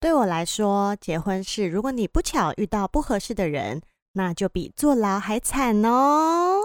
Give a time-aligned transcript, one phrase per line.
[0.00, 3.82] 对我来说，结婚是如果你不巧遇到不合适的人，
[4.14, 6.62] 那就比坐牢还惨哦。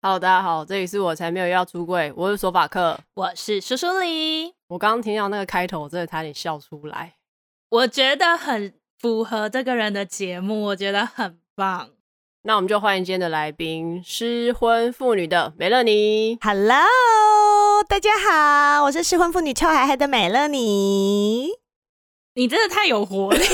[0.00, 4.54] Hello，大家好，这里是我才没有要出柜，我是索法克，我是苏苏里。
[4.68, 7.14] 我刚刚听到那个开头，我真的差点笑出来。
[7.68, 11.90] 我觉得很符合这个人的节目，我觉得很棒。
[12.42, 16.38] 那我们就欢迎今天的来宾，失婚妇女的美乐妮。
[16.40, 16.78] Hello，
[17.88, 21.57] 大家好，我是失婚妇女臭海海的美乐妮。
[22.38, 23.38] 你真的太有活力，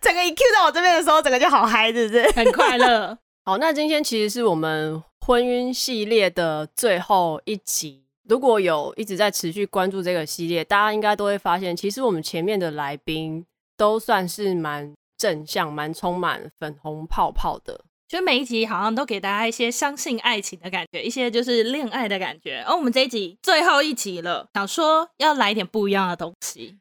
[0.00, 2.22] 整个一 Q 到我这边的时候，整个就好嗨，是不是？
[2.32, 3.18] 很快乐。
[3.44, 8.06] 好，那今天其实是我们婚姻系列的最后一集。
[8.30, 13.44] 如果有一直在持续关注这个系列，大家应该都会发现，其实我们前面的来宾
[13.76, 17.82] 都算是蛮正向、蛮充满粉红泡泡的。
[18.08, 22.64] 就每一集好像都给大家一些相信爱情的感觉，一些就是恋爱的感觉。
[22.66, 26.78] 而、哦、我们这一集最后一集了，想说要来一点不一样的东西，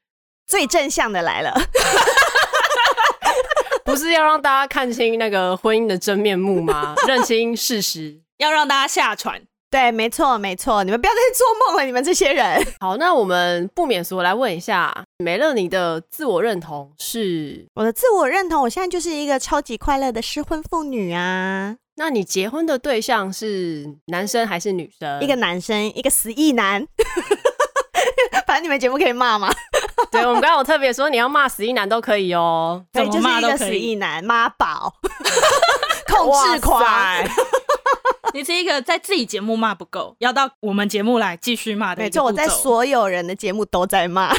[0.48, 1.54] 最正向的来了
[3.84, 6.96] 不是要让大家看清那个婚姻的真面目吗？
[7.06, 9.42] 认清事实，要让大家下船。
[9.70, 12.66] 对，没错，没错，你们不要再做梦了，你们这些人。
[12.80, 17.68] 好，那我们不免俗来问一下，美乐你的自我认同是？
[17.76, 21.76] 我的自我认同，我现在就是一个超级快乐的失婚妇女啊。
[21.96, 25.22] 那你结婚的对象是男生还是女生？
[25.22, 26.88] 一个男生，一个死意男。
[28.48, 29.52] 反正你们节目可以骂吗？
[30.12, 32.86] 对，我们刚刚有特别说，你要骂死意男都可以哦。
[32.92, 34.94] 对，就是一个死意男，妈宝，
[36.08, 36.84] 控制狂。
[38.34, 42.04] 你是一个在自己节目骂不够，要到我们节目来继续骂的。
[42.04, 44.32] 没错，我在所有人的节目都在骂。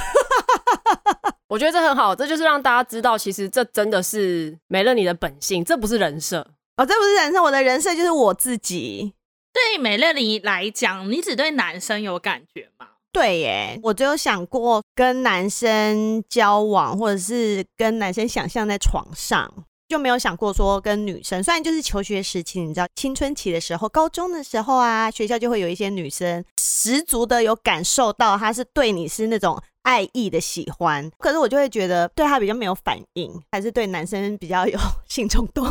[1.48, 9.14] 我觉得这很好，这就是让大家知道，其实这真的是美乐你的本性，这不是人设哦，这不是人设，我的人设就是我自己。
[9.52, 12.86] 对美乐妮来讲，你只对男生有感觉吗？
[13.18, 19.52] 对耶，我只有想过跟男生交往，或者是跟男生想象在床上。
[19.88, 34.78] 就没有想过说跟女生，虽然就是求学时期，你知道青春期的时候，高中的时候啊，学校就会有一些女生十足的有感受到她是对你是那种爱意的喜欢，可是我就会觉得对她比较没有反应，还是对男生比较有
[35.08, 35.66] 性冲动。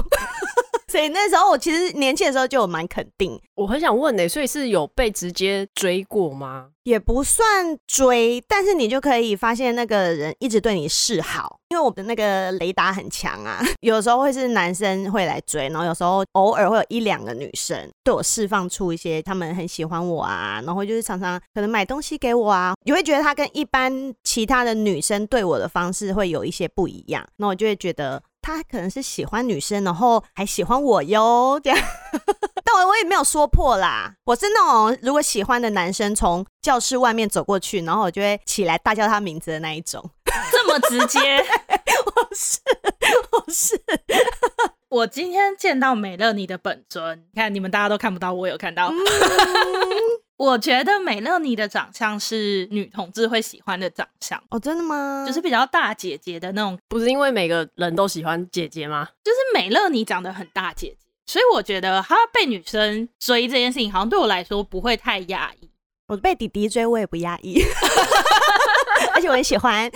[0.92, 3.40] 所以那时候我其实年轻的时候就有蛮肯定。
[3.56, 6.70] 我很想问呢、欸，所以是有被直接追过吗？
[6.84, 13.60] 也不算追，但是你就可以发现那个人一直对你示好，因为我的那个雷达很强啊。
[13.82, 28.24] 有时候会是男生会来追，然后有时候偶尔会有一两个女生对我释放出一些他们很喜欢我啊，然后就是常常可能买东西给我啊，你会觉得他跟一般其他的女生对我的方式会有一些不一样，那我就会觉得。
[28.48, 31.78] 他可能是喜欢女生，然后还喜欢我哟， 这样。
[32.64, 34.14] 但我我也没有说破啦。
[34.24, 40.10] 我是那种如果喜欢的男生从教室外面走过去，然后我就会起来大叫他名字的那一种。
[40.50, 41.20] 这么直接？
[42.06, 42.60] 我是
[43.32, 43.82] 我是。
[44.88, 48.88] 我今天见到美乐你的本尊，你看你们大家都看不到，我有看到。
[48.88, 48.96] 嗯
[50.38, 55.26] 我觉得美乐妮的长相是女同志会喜欢的长相哦，真的吗？
[55.28, 59.08] 就是比较大姐姐的那种，不是因为每个人都喜欢姐姐吗？
[59.24, 65.70] 就是美乐妮长得很大姐姐，所以我觉得她被女生追这件事情，好像对我来说不会太压抑。
[66.08, 67.62] 我被弟弟追，我也不压抑，
[69.14, 69.92] 而且我很喜欢，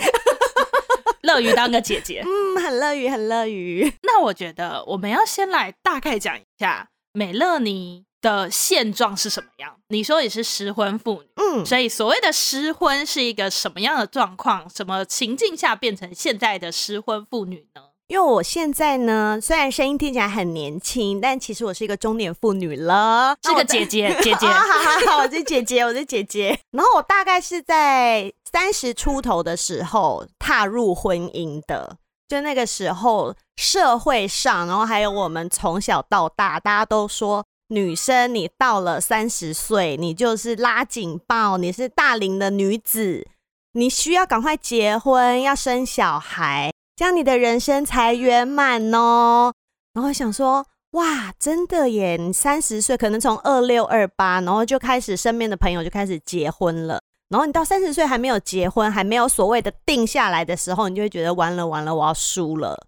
[1.22, 3.90] 乐于当个姐姐， 嗯，很乐于，很乐于。
[4.02, 9.74] 那我觉得我们要先来大概讲一下美乐妮的现状是什么样？
[9.88, 14.66] 你说你是失婚妇女，嗯，所以所谓的失婚是一个什么样的状况？
[14.70, 17.82] 什么情境下变成现在的失婚妇女呢？
[18.06, 26.58] 因为我现在呢，虽然声音听起来很年轻，但其实我是一个中年妇女了，是个姐姐， 姐姐，好好好，我是姐姐，我是姐姐。
[26.70, 31.96] 然后我大概是在三十出头的时候踏入婚姻的，
[32.28, 37.44] 就那个时候社会上，然后还有我们从小到大，大家都说。
[37.72, 43.26] 女生，你到了三十岁，你就是拉警报，你是大龄的女子，
[43.72, 49.54] 你需要赶快结婚，要生小孩，这样你的人生才圆满哦。
[49.94, 52.18] 然后想说，哇，真的耶！
[52.18, 62.78] 你三十岁，可能从二六二八，然后就开始身边的朋友就开始结婚了，然后你到三十岁还没有结婚，还没有所谓的定下来的时候，你就会觉得完了完了，我要输了。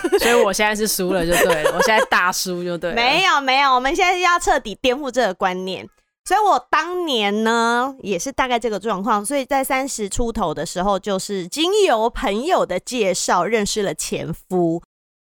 [0.20, 2.96] 所以我现在是输了就对了，我现在大输就对了。
[2.96, 5.88] 没有没有，我们现在要彻底颠覆这个观念。
[6.24, 14.80] 所以我当年呢也是大概这个状况，所以在三十出头的时候，就是经由朋友的介绍认识了前夫。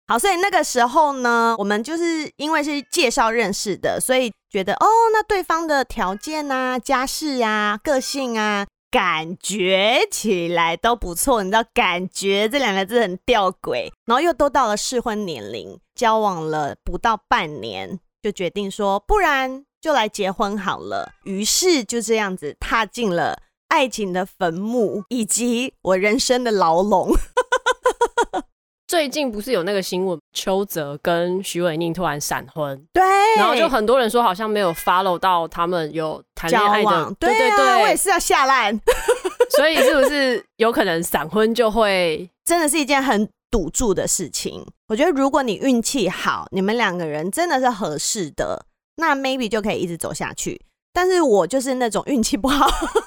[0.09, 11.43] 好，所以那个时候呢，我们就是因为是介绍认识的，所以觉得哦，那对方的条件啊、家世啊、个性啊，感觉起来都不错。
[11.43, 13.91] 你知道，感觉这两个字很吊诡。
[14.07, 21.13] 然后又都到了适婚年龄，交往了不到半年，就决定说，不然就来结婚好了。
[21.25, 27.13] 于是就这样子踏进了爱情的坟墓，以及我人生的牢笼。
[28.89, 33.05] 最近不是有那个新闻，邱泽跟许玮宁突然闪婚，对，
[33.37, 38.75] 然后就很多人说好像没有 follow 到他们有谈恋爱的，对对对，我也是要下烂，
[39.55, 44.65] 所以是不是有可能闪婚就会真的是一件很赌注的事情？
[44.89, 48.65] 我觉得如果你运气好，你们两个人真的是合适的，
[48.97, 50.59] 那 maybe 就可以一直走下去。
[50.95, 52.67] 但是我就是那种运气不好，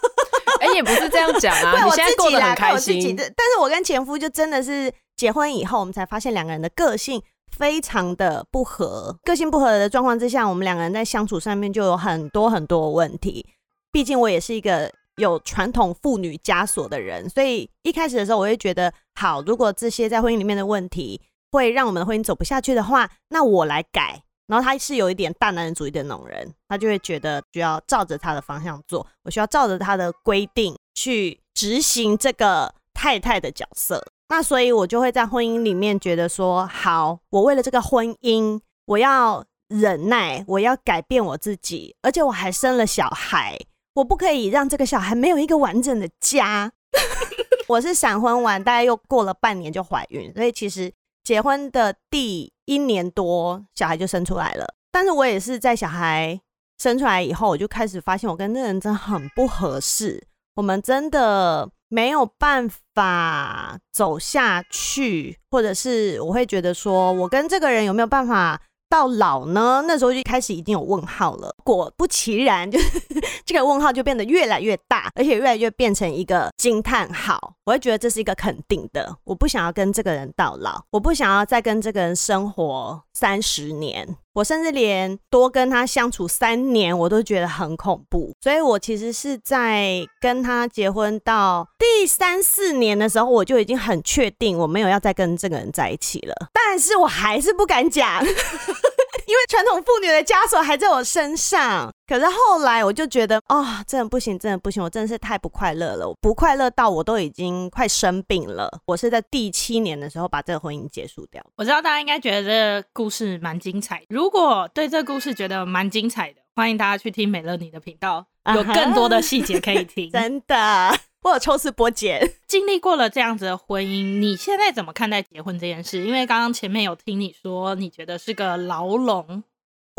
[0.61, 4.93] 哎、欸，也不是这样讲啊， 你现在过得很开心，但是我跟前夫就真的是。
[5.21, 7.21] 结婚以后，我们才发现两个人的个性
[7.55, 9.15] 非常的不合。
[9.23, 13.45] 个性不合的状况之下，我们两个人在相处上面就有很多很多问题。
[13.91, 21.21] 毕竟我也是一个有传统妇女枷锁的人，所以一开始的时候，我会觉得，好，如果这些在婚姻里面的问题
[21.51, 24.23] 会让我们的婚姻走不下去的话，那我来改。
[24.47, 34.03] 然后他是有一点大男人主义的那种人，他就会觉得需要照着他的方向做，我需要照着他的规定去执行这个太太的角色。
[34.31, 43.59] 那所以，我就会在婚姻里面觉得说，好，我为了这个婚姻，我要忍耐，我要改变我自己，而且我还生了小孩，
[43.95, 46.71] 我不可以让这个小孩没有一个完整的家。
[47.67, 50.89] 我是闪婚完，大概又过了半年就怀孕，所以其实
[51.25, 54.65] 结婚的第一年多，小孩就生出来了。
[54.93, 56.39] 但是我也是在小孩
[56.77, 60.25] 生出来以后，我就开始发现我跟那人真的很不合适，
[60.55, 61.69] 我们真的。
[61.93, 69.83] 没有办法走下去，或者是我会觉得说，我跟这个人有没有办法到老呢？
[69.85, 71.53] 那时候就开始已经有问号了。
[71.65, 73.01] 果不其然，就是
[73.45, 77.55] 这个问号就变得越来越大，而且越来越变成一个惊叹号。
[77.65, 84.15] 我会觉得这是一个肯定的，我不想要跟这个人到老，我不想要再跟这个人生活三十年。
[84.33, 88.31] 我甚至连多跟他相处三年，我都觉得很恐怖。
[88.41, 96.33] 所以我其实是在跟他结婚到第三四年的时候，我就已经很确定我没有要再跟这个人在一起了。
[96.53, 101.91] 但是我还是不敢讲， 因为传统妇女的枷锁还在我身上。
[102.11, 108.69] 可是后来我就觉得，啊、哦，真的不行，真的不行，我真的是太不快乐了，我不快乐到我都已经快生病了。
[108.85, 111.41] 我是在第七年的时候把这个婚姻结束掉。
[111.55, 120.11] 我知道大家应该觉得这个故事蛮精彩，如果对这个故事觉得蛮精彩的，欢迎大家去听美乐你的频道，有更多的细节可以听。
[120.11, 122.29] 真的，我有抽丝剥茧。
[122.45, 126.03] 经历过了这样子的婚姻，你现在怎么看待结婚这件事？
[126.03, 129.45] 因为刚刚前面有听你说，你觉得是个牢笼。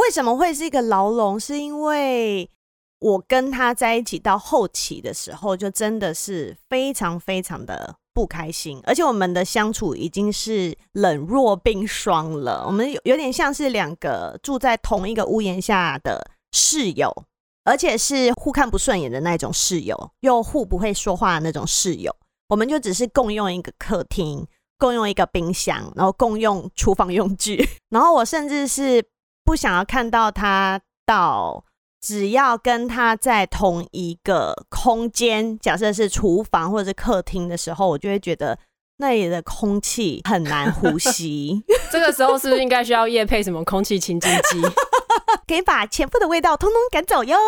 [0.03, 1.39] 为什么会是一个牢笼？
[1.39, 2.51] 是因为
[2.99, 12.65] 我跟他在一起到后期的时候，就真的是非常非常的不开心，而且我们的相处已经是冷若冰霜了。
[12.67, 17.25] 我们有有点像是两个住在同一个屋檐下的室友，
[17.65, 22.15] 而且是互看不顺眼的那种室友，又互不会说话的那种室友。
[22.49, 24.47] 我们就只是共用一个客厅，
[24.79, 29.03] 共用一个冰箱，然后共用厨房用具， 然后我甚至是。
[29.45, 31.65] 不想要看到他到，
[32.01, 38.59] 只要跟他在同一个空间，假设是厨房或者是客厅的时候，我就会觉得
[38.99, 41.63] 那里的空气很难呼吸。
[41.91, 44.63] 这个时候是不是应该需要夜配什么空气清净机，
[45.47, 47.37] 可以把前夫的味道通通赶走哟？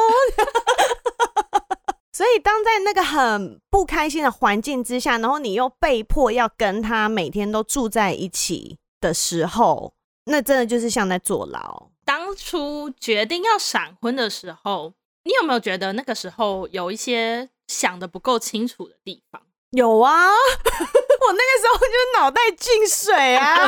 [2.12, 9.94] 所以当在那个很不开心的环境之下，然后你又被迫要跟他每天都住在一起的时候。
[10.26, 11.90] 那真的就是像在坐牢。
[12.04, 14.94] 当初决定要闪婚的时候，
[15.24, 19.42] 你有没有觉得那个时候有一些想的不够清楚的地方？
[19.70, 23.66] 有啊， 我那个时候就脑袋进水啊，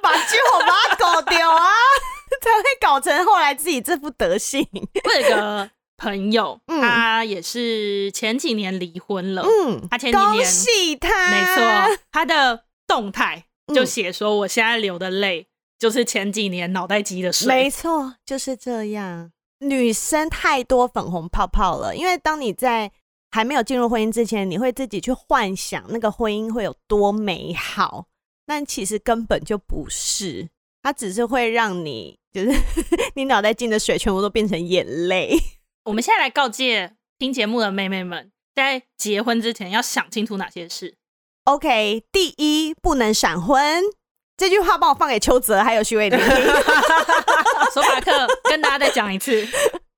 [0.00, 1.66] 把鸡火把它搞掉啊，
[2.40, 4.66] 才会搞成后来自己这副德行。
[5.04, 13.44] 我有个朋友，嗯、他也是前几年离婚了，嗯，他前几年恭喜他，没错，他的动态
[13.74, 15.48] 就写说，我现在流的泪。
[15.50, 19.32] 嗯就是前几年脑袋积的水，没错，就是这样。
[19.60, 22.92] 女生太多粉红泡泡了，因为当你在
[23.30, 28.06] 还没有进入婚姻之前，你会自己去幻想那个婚姻会有多美好，
[28.46, 30.48] 但其实根本就不是，
[30.82, 32.52] 它只是会让你就是
[33.16, 35.36] 你脑袋进的水全部都变成眼泪。
[35.84, 40.96] 我们现在来告诫听节目的妹妹们，在结婚之前要想清楚哪些事。
[41.44, 43.82] OK，第一，不能闪婚。
[44.37, 46.17] 这句话帮我放给邱泽还有许玮甯。
[47.71, 49.47] 索马克跟大家再讲一次，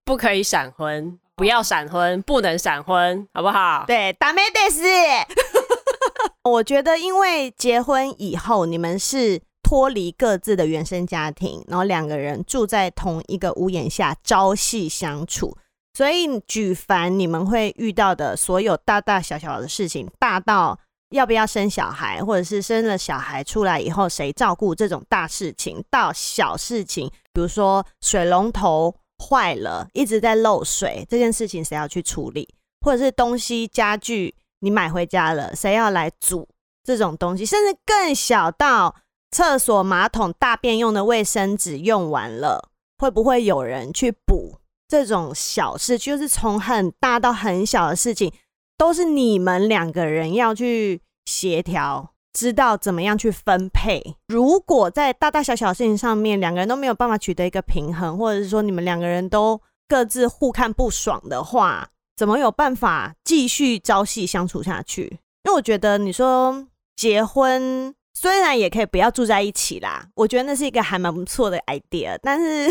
[0.03, 1.19] 不可以闪婚。
[1.35, 3.85] 不要闪婚，不能闪婚，好不好？
[3.87, 5.25] 对，ダメです。
[6.43, 15.57] 我觉得，因为结婚以后，你们是脱离各自的原生家庭，然后两个人住在同一个屋檐下，朝夕相处，
[15.95, 20.77] 所以举凡你们会遇到的所有大大小小的事情，大到
[21.10, 32.48] 要不要生小孩，或者是生了小孩出来以后谁照顾这种大事情，到小事情，比如说水龙头坏了，一直在漏水，这件事情谁要去处理，
[32.80, 34.34] 或者是东西家具。
[34.60, 36.48] 你买回家了，谁要来煮
[36.82, 37.46] 这种东西？
[37.46, 38.96] 甚至更小到
[39.30, 44.56] 厕所马桶大便用的卫生纸用完了，会不会有人去补？
[44.88, 48.32] 这种小事，就是从很大到很小的事情，
[48.78, 54.16] 都是你们两个人要去协调，知道怎么样去分配。
[54.28, 65.18] 如果在大大小小事情上面，两个人都没有办法取得一个平衡，或者是说你们两个人都各自互看不爽的话，怎么有办法继续朝夕相处下去？
[65.44, 72.18] 因为我觉得你说结婚虽然也可以不要住在一起啦，我觉得那是一个还蛮不错的 idea。
[72.22, 72.68] 但是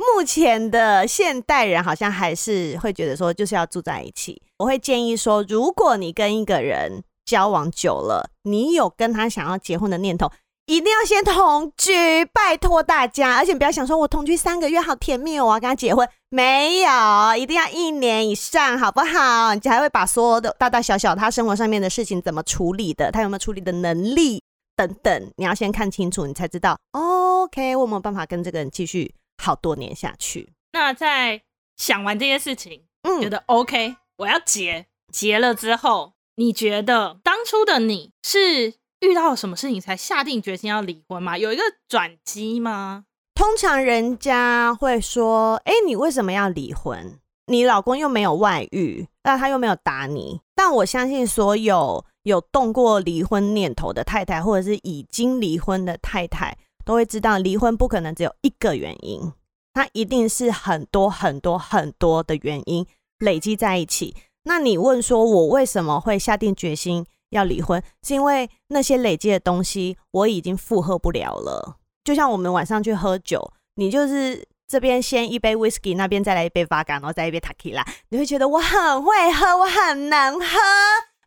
[0.00, 4.40] 目前的现代人好像还是会觉得说就是要住在一起。
[4.56, 10.30] 我会建议说，如果你跟一个人交往久了，你有跟他想要结婚的念头。
[10.66, 13.34] 一定要先同居，拜托大家！
[13.34, 16.08] 而且不要想说，我同居三个月好甜蜜哦，我要跟他结婚。
[16.28, 19.52] 没有，一定要一年以上，好不好？
[19.52, 24.40] 你才会把所有的大大小小他生活上面的事情怎么处理的，他有没有处理的能力
[24.76, 26.78] 等等，你要先看清楚，你才知道。
[26.92, 30.52] OK，我有没有办法跟这个人继续好多年下去？
[30.72, 31.42] 那在
[31.76, 38.74] 想完这些事情，嗯，觉得 OK，我要结，结了之后，你觉得当初的你是？
[39.00, 41.38] 遇到了什么事情才下定决心要离婚吗？
[41.38, 43.06] 有一个转机吗？
[43.34, 47.18] 通常人家会说：“哎，你为什么要离婚？
[47.46, 56.58] 你老公又没有外遇，那他又没有打你。”但我相信，所有有动过离婚念头的太太，或者是已经离婚的太太，
[56.90, 59.32] 都会知道，离婚不可能只有一个原因，
[59.72, 62.84] 它一定是很多很多很多的原因
[63.20, 64.16] 累积在一起。
[64.42, 67.06] 那你问说，我为什么会下定决心？
[67.28, 71.76] 要离婚是因为那些累积的东西我已经负荷不了了。
[72.02, 80.46] 就像我们晚上去喝酒，你就是这边先一杯 whisky，那边再来一杯 vodka，然后再一杯 tequila，你会觉得我很会喝，我很能喝，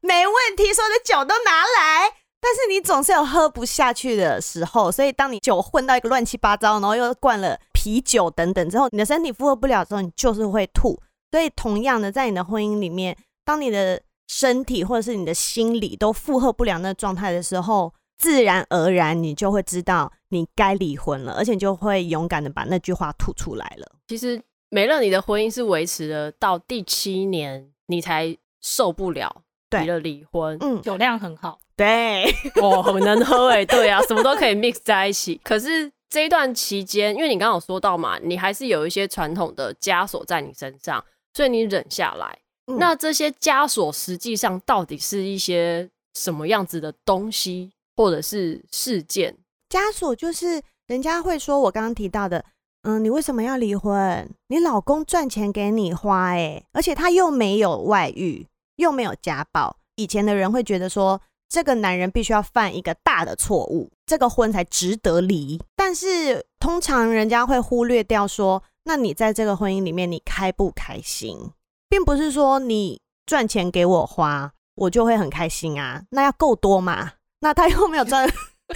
[0.02, 2.23] 没问题，所有的酒都拿来。
[2.44, 11.00] 但是你总是有喝不下去的时候，所以当你酒混到一个乱七八糟，然后又灌了啤酒等等之后，你的身体负荷不了之后，你就是会吐。
[11.32, 23.88] 所以同样的，在你的婚姻里面，当你的身体或者是你的心理都负荷不了那状态的时候，自然而然你就会知道你该离婚了，而且你就会勇敢的把那句话吐出来了。
[24.08, 30.58] 其实美乐，你的婚姻是维持了到第七年，你才受不了，提了离婚。
[30.62, 32.26] 嗯，酒量很好，对，
[32.62, 35.40] 哦，很能喝哎，对啊，什么都可以 mix 在一起。
[35.44, 41.04] 可是这一段期间，因为你刚刚有说到嘛，你还是有一些传统的枷锁在你身上，
[41.34, 42.40] 所以你忍下来。
[42.68, 49.36] 嗯、那这些枷锁实际上到底是一些什么样子的东西，或者是事件？
[49.70, 52.46] 枷锁就是人家会说，我刚刚提到的，
[52.84, 54.30] 嗯，你为什么要离婚？
[54.48, 59.76] 你老公赚钱给你花，欸，诶，而且他又没有外遇，又没有家暴。
[59.96, 61.20] 以前的人会觉得说，
[61.50, 65.62] 这个男人必须要犯一个大的错误，这个婚才值得离。
[65.76, 71.52] 但是通常人家会忽略掉说，那你在这个婚姻里面，你开不开心？
[71.90, 76.04] 并不是说你赚钱给我花，我就会很开心啊。
[76.10, 77.12] 那要够多嘛？
[77.42, 78.28] 那他又没有赚，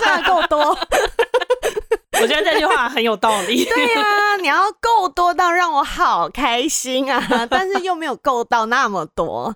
[0.00, 0.78] 赚的够多。
[2.20, 3.64] 我觉得这句话很有道理。
[3.66, 9.54] 对啊，你要够多到让我好开心啊，但是又没有够到那么多。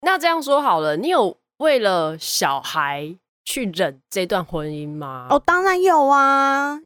[0.00, 5.28] 那这样说好了，你有为了小孩去忍这段婚姻吗？
[5.30, 6.80] 哦，当然有啊。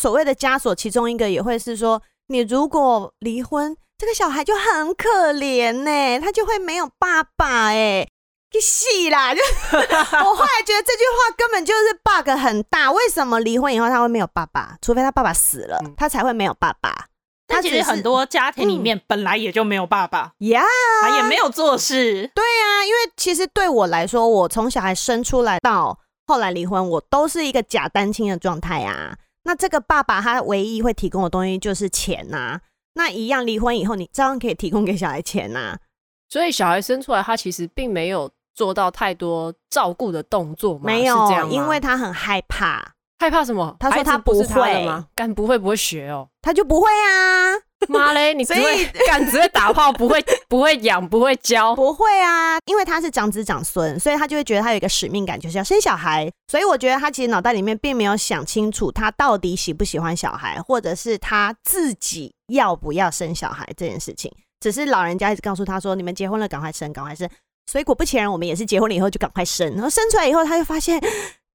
[0.00, 3.76] 所谓的枷锁，其中一个也会是说，你如果离婚。
[3.98, 8.08] 这个小孩就很可怜呢，他就会没有爸爸哎，
[8.50, 9.34] 去戏啦！
[9.34, 9.42] 就
[9.76, 12.90] 我后来觉得这句话根本就是 bug 很大。
[12.90, 14.78] 为什么离婚以后他会没有爸爸？
[14.80, 17.08] 除非他爸爸死了，他才会没有爸爸。
[17.50, 20.62] 但其实很多家庭里面本来也就没有爸爸呀，
[21.02, 22.30] 他也没有做事。
[22.34, 29.16] 对啊，因为其实对我来说，我从小孩生出来到后来离婚，我都是一个假单亲的状态啊。
[29.42, 32.60] 那这个爸爸他唯一会提供的东西就是钱呐。
[32.94, 35.78] 那一样，离婚以后你照样可以提供给小孩钱呐、啊。
[36.28, 40.82] 所以小孩生出来，他其实并没有做到太多照顾的动作吗？
[40.84, 42.94] 没有，因为他很害怕。
[43.20, 43.76] 害怕什么？
[43.78, 45.06] 他说他不会吗？
[45.14, 47.54] 敢不会不会学哦，他就不会啊。
[47.88, 56.30] 妈嘞，你只会敢， 只会打炮，不会不会养，不会教，不会啊，因为他是长子长孙，所以他就会觉得他有一个使命感，就是要生小孩。
[56.48, 64.32] 所以我觉得他其实脑袋里面并没有想清楚，他到底喜不喜欢小孩，或者是他自己要不要生小孩这件事情。
[64.60, 67.28] 只是老人家一直告诉他说：“你们结婚了，赶快生，赶快生。”
[67.70, 69.72] 所以果不其然，我们也是结婚了以后就赶快生。
[69.74, 71.00] 然后生出来以后，他就发现，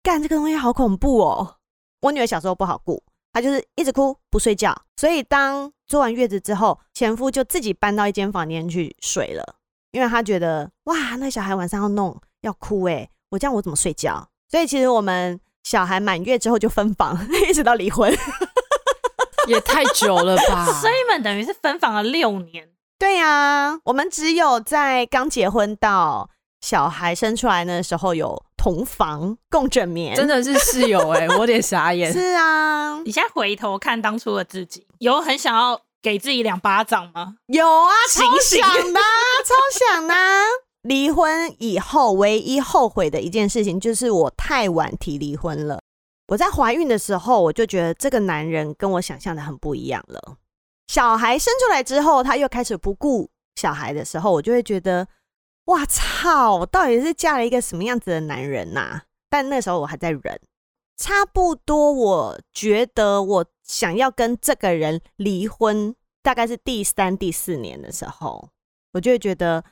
[0.05, 1.55] 干这个东西好恐怖哦。
[2.01, 3.01] 我女儿小时候不好顾。
[3.33, 9.55] 她就是一直哭不睡觉，所以当坐完月子之后，前夫就自己搬到一间房间去睡了，
[9.91, 14.29] 因为他觉得哇，那小孩晚上要弄要哭哎，我这样我怎么睡觉？
[14.49, 18.09] 所以其实我们小孩满月之后就分房， 一直到离婚，
[19.49, 20.65] 也太久了吧？
[20.79, 22.69] 所以你们等于是分房了六年。
[22.97, 26.29] 对呀、啊，我们只有在刚结婚到
[26.61, 28.45] 小孩生出来的时候有。
[28.65, 32.11] 同房共枕眠，真的是室友哎、欸， 我有点傻眼。
[32.11, 37.35] 是啊，你现在回头看当初的自己，有很想要给自己两巴掌吗？
[37.45, 38.99] 有啊，超想的，
[39.45, 39.53] 超
[39.93, 40.15] 想的。
[40.81, 45.79] 离婚以后，唯一后悔的一件事情就是我太晚提离婚了。
[46.29, 50.37] 我在怀孕的时候，我就觉得这个男人跟我想象的很不一样了。
[50.87, 53.29] 小孩生出来之后，他又开始不顾
[53.61, 55.07] 小孩的时候，我就会觉得。
[55.65, 56.65] 哇操！
[56.65, 60.39] 到底是嫁了一个什么样子的男人呐、但那时候我还在忍，
[60.95, 68.49] 差不多我觉得我想要跟这个人离婚，大概是第三、第四年的时候，
[68.93, 69.63] 我就会觉得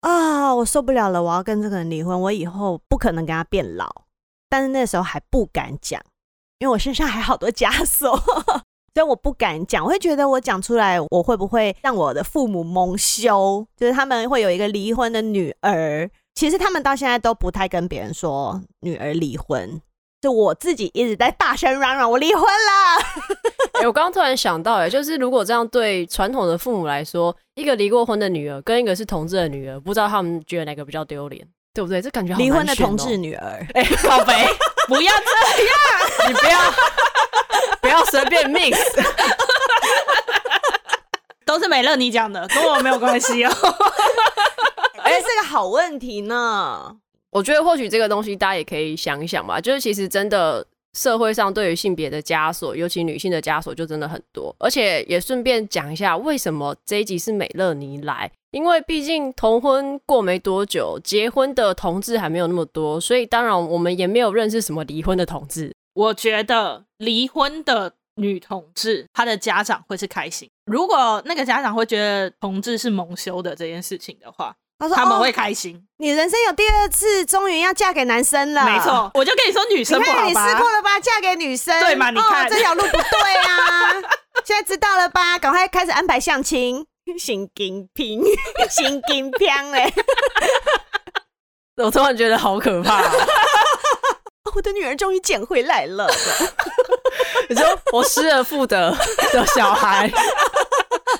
[0.00, 4.04] 啊，我受不了了，我要跟这个人离婚，我以后不可能跟他变老。
[4.48, 6.00] 但是那时候还不敢讲，
[6.58, 8.16] 因为我身上还好多枷锁。
[8.92, 13.66] 所以我不敢讲，我会觉得我讲出来，我会不会让我的父母蒙羞？
[13.76, 19.80] 就是他们会有一个离婚的女儿，其实他们到现在都不太跟别人说女儿离婚，
[20.20, 23.78] 就我自己一直在大声嚷嚷我离婚了。
[23.80, 32.02] 欸，我刚刚突然想到，哎，就是如果这样对传统的父母来说，一个离过婚的女儿跟一个是同志的女儿，不知道他们觉得哪个比较丢脸，对不对？
[32.02, 34.34] 这感觉离婚的同志女儿， 哎，宝贝，
[34.88, 36.58] 不要这样，你不要。
[37.80, 38.76] 不要随便 mix，
[41.46, 43.50] 都是美乐你讲的，跟我没有关系哦。
[45.02, 46.96] 哎、欸，这个好问题呢。
[47.30, 49.60] 我觉得或许这个东西大家也可以想一想吧。
[49.60, 54.54] 就是其实真的社会上对于性别的枷锁，尤其女性的枷锁就真的很多。
[54.58, 58.30] 而且也顺便讲一下，为什么这一集是美乐妮来？
[58.50, 65.72] 因为毕竟同婚过没多久，结婚的同志还没有那么多，所以当然我们也没有认识什么离婚的同志。
[65.94, 70.48] 我觉得离婚的女同志，她的家长会是开心。
[70.66, 75.76] 如果那个家长会觉得同志是蒙羞的这件事情的话，他说他们会开心。
[75.76, 78.64] 哦，你人生有第二次，终于要嫁给男生了。
[78.64, 80.24] 没错，我就跟你说，女生不好吧？
[80.24, 81.00] 你试过了吧？
[81.00, 82.10] 嫁给女生，对吗？
[82.10, 83.92] 你看、哦、这条路不对啊！
[84.44, 85.38] 现在知道了吧？
[85.38, 86.86] 赶快开始安排相亲。
[87.18, 88.22] 心经拼，
[88.70, 89.92] 心经病嘞！
[91.82, 93.02] 我突然觉得好可怕。
[94.54, 96.06] 我的女儿终于捡回来了。
[97.48, 98.90] 你说我失而复得
[99.32, 100.10] 的小孩，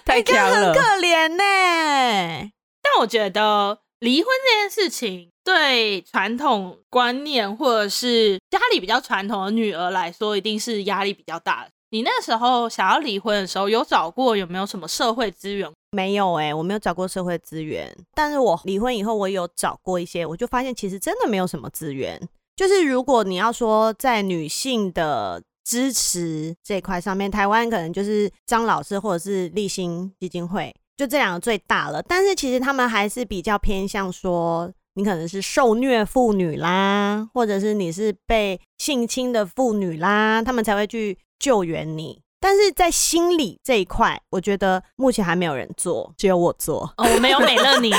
[0.05, 2.51] 太强了，很可怜呢。
[2.83, 11.71] 但我觉得离婚这件事情，对传统观念或者是家里比较传统的女儿来说，一定是压力比较大的。
[11.91, 15.69] 你那时候想要离婚的时候，有找过有没有什么社会资源？
[15.91, 17.93] 没有哎、欸，我没有找过社会资源。
[18.15, 22.21] 但是我离婚以后，我有找过一些，我就发现其实真的没有什么资源。
[22.61, 32.03] 就是如果你要说在女性的支持这一块上面，台湾可能就是张老师或者是立新基金会，就这两个最大了。
[32.03, 42.21] 但是其实他们还是比较偏向说，你可能是受虐妇女啦，或者是你是被性侵的妇女啦，他们才会去救援你。
[42.41, 46.93] 但是在心理这一块，我觉得目前还没有人做，只有我做。
[46.99, 47.91] 哦，我没有美乐妮。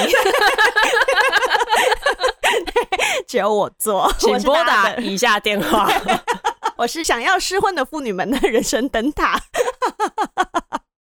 [3.27, 5.89] 只有我做， 请拨打以下电话。
[6.77, 9.39] 我是想要失婚的妇女们的人生灯塔。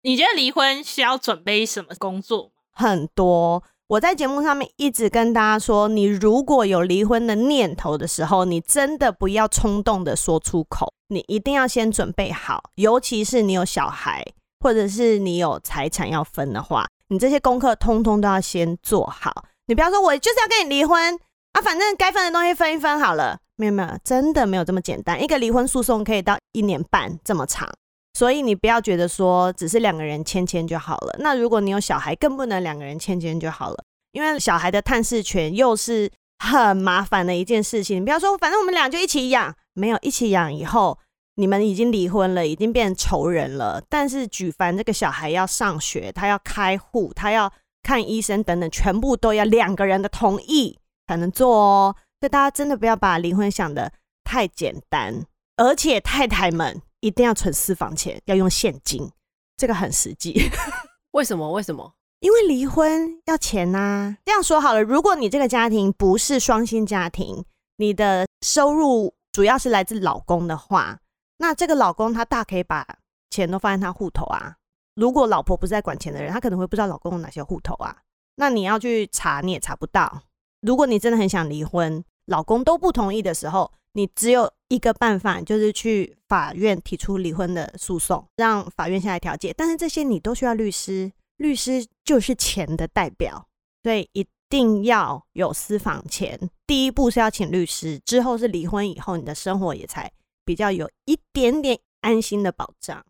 [0.02, 2.50] 你觉得离婚需要准备什么工作？
[2.72, 3.62] 很多。
[3.88, 12.64] 我在节目上面一直跟大家说，你如果有离婚的念头的时候，你真的不要冲动的说出口，你一定要先准备好。
[12.74, 14.22] 尤其是你有小孩，
[14.60, 19.46] 或者是你有财产要分的话，你这些功课通通都要先做好。
[19.66, 21.18] 你不要说我就是要跟你离婚。
[21.52, 25.22] 啊，反正该分的东西分一分好了，没有没有，真的没有这么简单。
[25.22, 27.68] 一个离婚诉讼可以到一年半这么长，
[28.14, 31.16] 所以你不要觉得说只是两个人签签就好了。
[31.18, 33.82] 那如果你有小孩，更不能两个人签签就好了，
[34.12, 37.96] 因为小孩的探视权又是很麻烦的一件事情。
[37.96, 40.98] 你不要说，反正我们俩就一起养，没有一起养以后，
[41.34, 43.82] 你们已经离婚了，已经变成仇人了。
[43.88, 50.78] 但是举凡这个小孩要上学，他要开户，他要看医生等等，全部都要两个人的同意
[51.08, 51.96] 才能做哦。
[52.20, 53.92] 所以大家真的不要把离婚想的
[54.22, 55.24] 太简单，
[55.56, 59.10] 而且太太们一定要存私房钱，要用现金，
[59.56, 60.50] 这个很实际。
[61.12, 61.50] 为什么？
[61.52, 61.94] 为什么？
[62.20, 64.18] 因为离婚要钱呐、啊。
[64.24, 67.44] 这样说好了，如果你这个家庭不是双薪家庭，
[67.76, 70.98] 你的收入主要是来自老公的话。
[71.38, 72.84] 那这个老公他大可以把
[73.30, 74.56] 钱都放在他户头啊。
[74.96, 77.96] 如果老婆不是在管钱的人，他可能会不知道老公有哪些户头啊。
[78.34, 80.22] 那你要去查，你也查不到。
[80.60, 89.54] 如果你真的很想离婚，老公都不同意的时候，你只有一个办法，就是去法院提出离婚的诉讼，让法院下来调解。
[89.56, 93.48] 但是这些你都需要律师，律师就是钱的代表，
[93.82, 96.50] 所以一定要有私房钱。
[96.66, 100.10] 第一步是要请律师，之后是离婚以后，你的生活也才。
[100.44, 103.04] 比较有一点点安心的保障。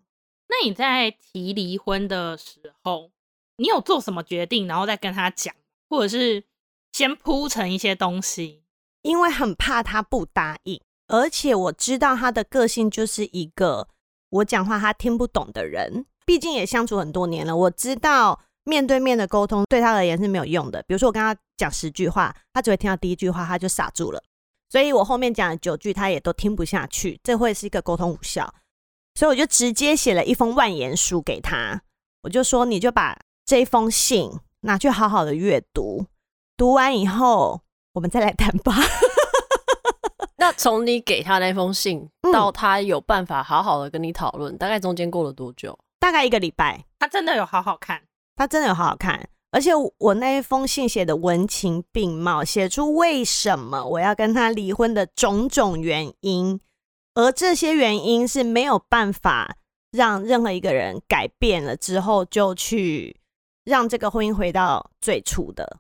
[0.49, 3.13] 那你在提离婚的时候，
[3.59, 5.55] 你有做什么决定，然后再跟他讲，
[5.89, 6.43] 或者是
[6.99, 8.65] 先铺成一些东西？
[9.03, 13.87] 因为很怕他不答应，而且我知道他的个性就是一个
[14.31, 16.07] 我讲话他听不懂的人。
[16.27, 20.83] 毕竟也相处很多年了，我知道面对面的沟通对他而言是没有用的。
[20.89, 24.21] 比如说我跟他讲十句话，他只会听到第一句话，他就傻住了。
[24.69, 28.53] 所以我后面讲了九句，他也都听不下去，这会是一个沟通无效。
[29.15, 31.81] 所以我就直接写了一封万言书给他，
[32.25, 34.33] 我就说，你就把这封信
[34.63, 36.05] 拿去好好的阅读，
[36.59, 38.75] 读完以后我们再来谈吧。
[40.37, 45.79] 那从你给他那封信到他有办法好好的跟你讨论，嗯，大概中间过了多久？
[46.01, 46.85] 大概一个礼拜。
[46.99, 48.03] 他真的有好好看，
[48.35, 49.29] 他真的有好好看。
[49.51, 56.61] 而且我那一封信写的文情并茂，写出为什么我要跟他离婚的种种原因，
[57.15, 59.57] 而这些原因是没有办法
[59.91, 63.17] 让任何一个人改变了之后就去
[63.65, 65.79] 让这个婚姻回到最初的，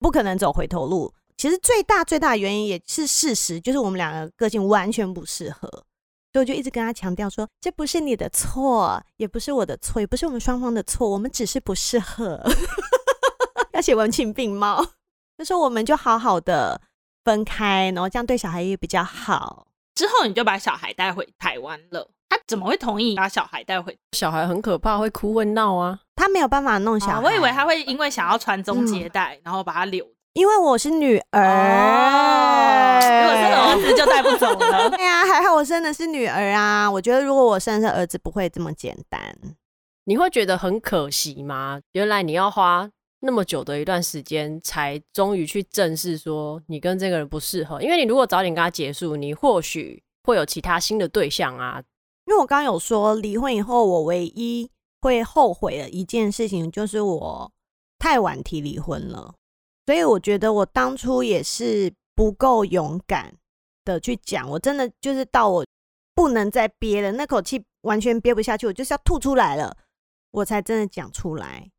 [0.00, 1.14] 不可能走回头路。
[1.36, 5.68] 其实最大最大的原因也是事实，就是我们两个个性完全不适合，
[6.32, 12.42] 所以我就一直跟他强调说，这不是你的错，也不是我的错，也不是我们双方的错，我们只是不适合。
[13.72, 14.84] 要写文情并茂，
[15.38, 16.80] 就说我们就好好的
[17.24, 19.66] 分开，然后这样对小孩也比较好。
[19.94, 22.10] 之后你就把小孩带回台湾了。
[22.28, 23.98] 他怎么会同意把小孩带回？
[24.12, 25.98] 小孩很可怕，会哭会闹啊。
[26.20, 27.12] 他没有办法弄小孩。
[27.14, 30.06] 啊，我以为他会因为想要传宗接代，嗯，然后把他留。
[30.34, 34.90] 因为我是女儿，哦，如果是儿子就带不走了。
[34.94, 36.88] 对呀，还好我生的是女儿啊。
[36.90, 39.20] 我觉得如果我生的是儿子，不会这么简单。
[40.04, 41.80] 你会觉得很可惜吗？
[41.92, 42.90] 原来你要花。
[43.22, 47.82] 那么久的一段时间，才终于去正视说你跟这个人不适合。
[47.82, 51.82] 因为你如果早点跟他结束，你或许会有其他新的对象啊。
[52.26, 54.70] 因为我刚刚有说，离婚以后我唯一
[55.02, 57.52] 会后悔的一件事情，就是我
[57.98, 59.34] 太晚提离婚了。
[59.86, 63.34] 所以我觉得我当初也是不够勇敢
[63.84, 64.48] 的去讲。
[64.48, 65.64] 我真的就是到我
[66.14, 69.76] 不能再憋了，那口气完全憋不下去，我就是要吐出来了，
[70.30, 71.70] 我才真的讲出来。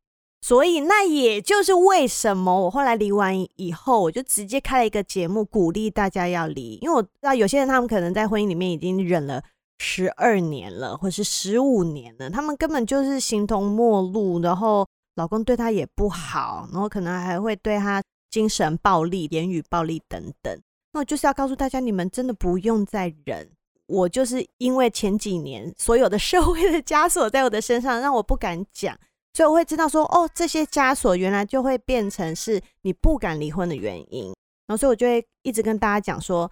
[0.44, 6.74] 所以，那也就是为什么我后来离完以后，我就直接开了一个节目，鼓励大家要离。
[6.82, 9.40] 因为我知道有些人他们可能在婚姻里面已经忍了
[9.84, 20.62] 十二年了，或是十五年了，他们根本就是形同陌路，然后老公对他也不好，然后可能还会对他精神暴力、言语暴力等等。
[20.92, 23.50] 那我就是要告诉大家，你们真的不用再忍。
[23.86, 28.96] 我就是因为前几年所有的社会的枷锁在我的身上，让我不敢讲。
[29.34, 34.26] 所以我会知道说，哦，这些枷锁原来就会变成是你不敢离婚的原因。
[34.66, 36.50] 然后，所以我就会一直跟大家讲说，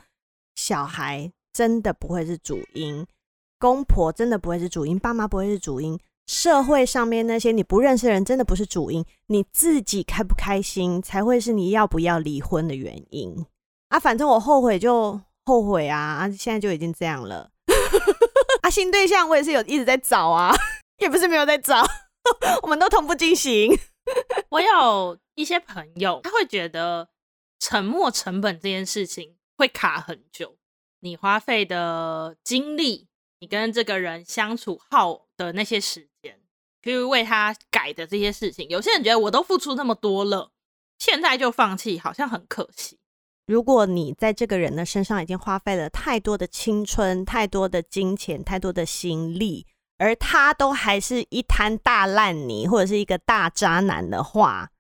[0.57, 3.07] 小孩真的不会是主因，
[3.61, 13.47] 公婆真的不会是主因，爸妈不会是主因，社会上面那些你不认识的人真的不是主因，你自己开不开心才会是你要不要离婚的原因
[13.91, 14.01] 啊！
[14.01, 17.51] 反正我后悔就后悔啊，啊，现在就已经这样了。
[18.63, 20.55] 啊，新对象我也是有一直在找啊，
[20.99, 21.85] 也不是没有在找。
[22.63, 23.79] 我们都同步进行。
[24.49, 27.09] 我有一些朋友，他会觉得
[27.59, 30.57] 沉没成本这件事情会卡很久。
[31.01, 33.09] 你花费的精力，
[33.41, 36.39] 你跟这个人相处耗的那些时间，
[36.83, 40.53] 去为他改的这些事情，有些人觉得我都付出那么多了，
[40.99, 42.99] 现在就放弃，好像很可惜。
[43.47, 54.71] 如果你在这个人的身上已经花费了太多的青春、太多的金钱、太多的心力，而他都还是一滩大烂泥，或者是一个大渣男的话，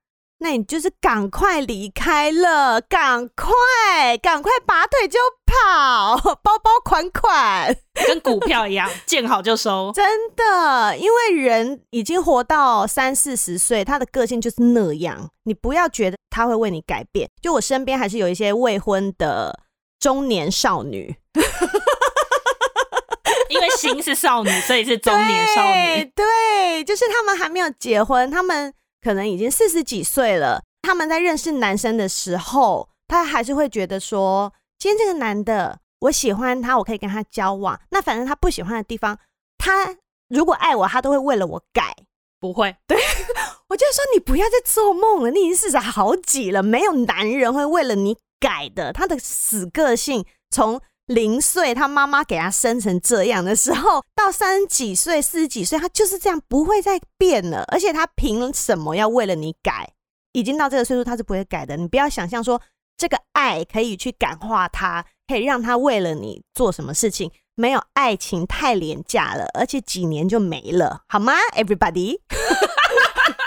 [0.42, 7.76] 那你就是赶快离开了，赶快，赶快拔腿就跑， 包包款款，
[8.06, 9.92] 跟股票一样，见好就收。
[9.94, 10.02] 真
[10.34, 15.28] 的，因为人已经活到三四十岁，他的个性就是那样。
[15.44, 17.28] 你不要觉得他会为你改变。
[17.42, 19.60] 就我身边还是有一些未婚的
[19.98, 21.14] 中年少女，
[23.50, 26.10] 因为心是少女，所以是中年少女。
[26.14, 28.72] 对，对，就是他们还没有结婚，他们。
[29.00, 37.80] 可能已经四十几岁了，他们在认识男生的时候，他还是会觉得说，今天这个男的，我喜欢他，我可以跟他交往。
[37.90, 39.18] 那反正他不喜欢的地方，
[39.58, 39.96] 他
[40.28, 41.94] 如果爱我，他都会为了我改。
[42.38, 42.96] 不会，对，
[43.68, 48.92] 我就说你不要再做梦了，你已经四十好几了，没有男人会为了你改的。
[48.92, 50.80] 他的死个性从。
[51.10, 57.64] 零岁，他妈妈给他生成这样的时候，到三十几岁、四十几岁，他就是这样，不会再变了。
[57.72, 59.92] 而且他凭什么要为了你改？
[60.32, 61.76] 已经到这个岁数，他是不会改的。
[61.76, 62.62] 你不要想象说
[62.96, 67.32] 这个爱可以去感化他，可以让他为了你做什么事情。
[67.56, 72.20] 没有爱情太廉价了，而且几年就没了，好吗？Everybody，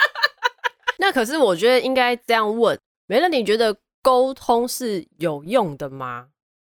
[1.00, 6.26] 那可是我觉得应该这样问，没了，你觉得沟通是有用的吗？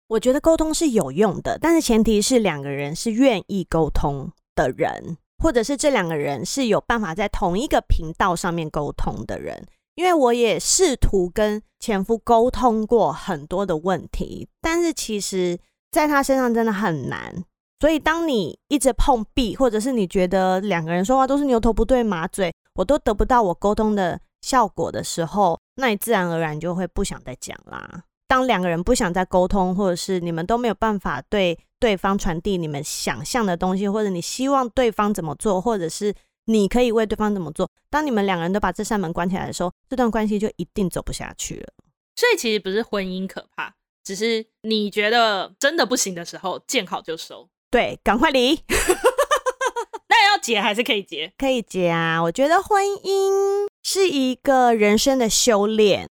[0.09, 9.67] 我觉得沟通是有用的，但是前提是两个人是愿意沟通的人，或者是这两个人是有办法在同一个频道上面沟通的人。
[9.95, 15.57] 因为我也试图跟前夫沟通过很多的问题，但是其实
[15.93, 17.45] 在他身上真的很难。
[17.81, 28.03] 所以当你一直碰壁，或者是你觉得两个人说话都是牛头不对马嘴，我都得不到我沟通的效果的时候，那你自然而然就会不想再讲啦。
[28.27, 36.15] 当两个人不想再沟通，或者是你们都没有办法对对方传递你们想象的东西，或者你希望对方怎么做，或者是
[36.47, 41.73] 你可以为对方怎么做，当你们两个人都把这扇门关起来的时候，这段关系就一定走不下去了。
[42.17, 47.49] 所以其实不是婚姻可怕，只是你觉得真的不行的时候，见好就收。
[47.71, 48.55] 对，赶快离。
[50.09, 51.33] 那要结还是可以结？
[51.37, 52.23] 可以结啊！
[52.23, 56.09] 我觉得婚姻是一个人生的修炼。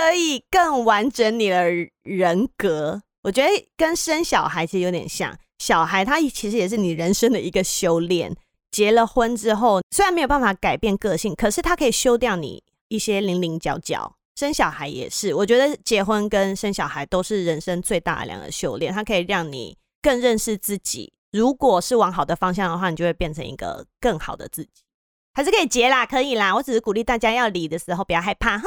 [0.00, 1.70] 可以更完整你的
[2.02, 5.36] 人格，我觉得跟生小孩其实有点像。
[5.58, 8.34] 小孩他其实也是你人生的一个修炼。
[8.70, 14.16] 结了婚之后，虽然没有办法改变个性，可是他可以修掉你一些零零角角。
[14.36, 18.90] 生小孩也是，我觉得结婚跟生小孩都是人生最大的两个修炼。
[18.92, 21.12] 它可以让你更认识自己。
[21.32, 24.70] 如果是往好的方向的话，你就会变成一个更好的自己。
[25.34, 26.54] 还是可以结啦，可以啦。
[26.54, 28.66] 我只是鼓励大家要离的时候不要害怕哈。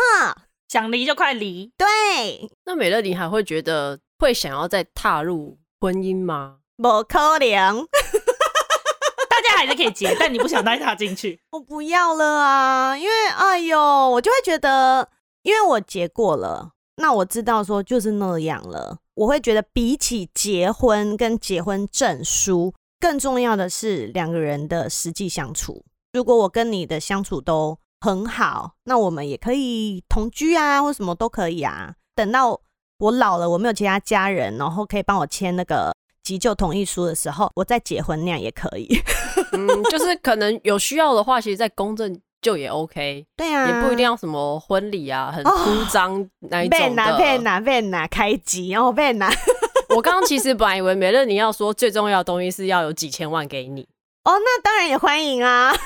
[0.73, 1.71] 想离就快离。
[1.77, 6.55] 对，那美乐你还会觉得会想要再踏入婚姻吗？
[6.77, 7.85] 不可能，
[9.29, 11.39] 大家还是可以结，但你不想带他进去。
[11.51, 15.07] 我不要了啊，因为哎呦，我就会觉得，
[15.43, 18.97] 因为我结过了，那我知道说就是那样了。
[19.13, 25.85] 我会觉得比起结婚跟结婚证书，更重要的是两个人的实际相处。
[26.13, 31.93] 如果我跟你的相处都很好，那我们也可以同居啊，或什么都可以啊。
[32.13, 32.59] 等到
[32.99, 38.89] 我老了，我没有其他家人，然后可以帮我签那个急救同意书的时候，我再结婚那样也可以。
[39.55, 43.25] 嗯，就是可能有需要的话，其实在公证就也 OK。
[43.37, 46.77] 对啊，也不一定要什么婚礼啊，很铺张那一种的。
[46.77, 49.31] 变呐变呐变呐，开机然后变呐。
[49.95, 53.87] 我刚刚其实本来以为美乐你要说最重要的东西是要有几千万给你。
[54.25, 55.71] 哦，那当然也欢迎啊。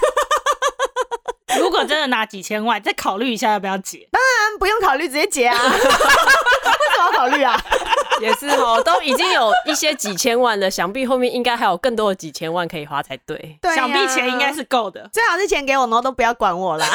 [1.58, 4.08] 如果真的拿几千万，再考虑一下要不要结。
[4.12, 5.56] 当然不用考虑，直接结啊！
[5.64, 7.58] 为什么要考虑啊？
[8.20, 13.58] 也是哦，都已经有一些几千万了，想必后面应该还有更多的几千万可以花才对。
[13.62, 15.08] 对啊，想必钱应该是够的。
[15.14, 16.86] 最好是钱给我，然后都不要管我啦。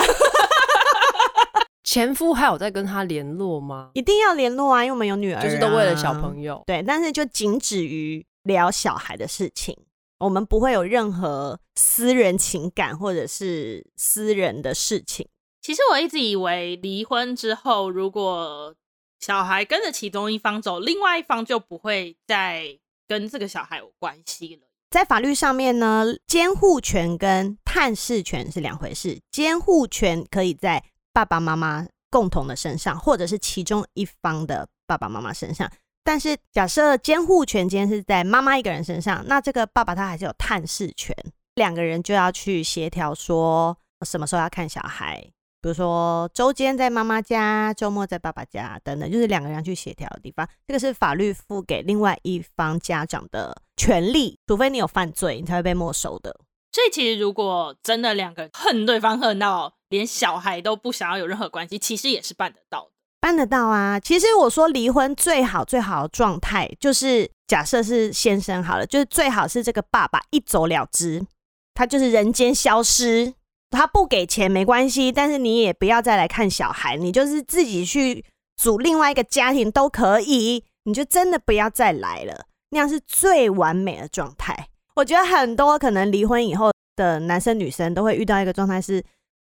[1.85, 3.91] 前夫还有在跟他联络吗？
[3.95, 6.63] 一定要联络啊，因为我们有女儿啊，就是都为了小朋友。
[6.67, 9.77] 对，但是就仅止于聊小孩的事情。
[10.23, 15.29] 我们不会有任何私人情感或者是私人的事情。
[15.61, 18.75] 其实我一直以为离婚之后，如果
[19.19, 24.63] 小孩跟着其中一方走，另外一方就不会再跟这个小孩有关系了。
[24.91, 29.21] 在法律上面呢，监护权跟探视权是两回事。
[29.31, 35.71] 监护权可以在爸爸妈妈共同的身上，或者是其中一方的爸爸妈妈身上。
[36.05, 41.15] 但是，假设监护权今天是在妈妈一个人身上，那这个爸爸他还是有探视权，
[41.55, 45.21] 两个人就要去协调说什么时候要看小孩，
[45.61, 50.49] 比如说周间在妈妈家，周末在爸爸家等等，就是两个人要去协调的地方。
[50.67, 56.37] 这个是法律赋给另外一方家长的权利，除非你有犯罪，你才会被没收的。
[56.73, 62.91] 所以其实如果真的两个人恨对方恨到连小孩都不想要有任何关系，其实也是办得到的。
[63.23, 64.01] 办得到啊！
[64.01, 71.25] 其实我说离婚最好最好的状态，就是假设是先生好了，就是最好是这个爸爸一走了之，
[71.73, 73.33] 他就是人间消失，
[73.71, 78.25] 他不给钱没关系，但是你也不要再来看小孩，你就是自己去
[78.57, 84.67] 组另外一个家庭都可以，你就真的不要再来了，那样是最完美的状态。
[84.97, 89.01] 我觉得很多可能离婚以后的男生女生都会遇到一个状态，是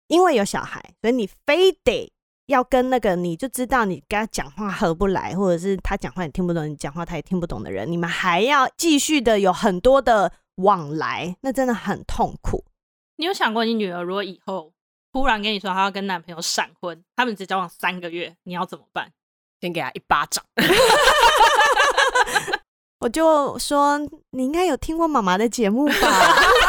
[0.08, 2.12] 因为有小孩，所以你非得
[2.48, 12.64] 要跟那个你就知道你跟他讲话合不来，或者是他讲话你听不懂，你讲话他也听不懂的人，你们还要继续的有很多的往来，那真的很痛苦。
[13.16, 14.72] 你有想过，你女儿如果以后
[15.12, 19.12] 突然跟你说她要跟男朋友闪婚，他们只交往三个月，你要怎么办？
[19.60, 20.42] 先给她一巴掌。
[23.00, 23.98] 我就说，
[24.30, 25.92] 你应该有听过妈妈的节目吧？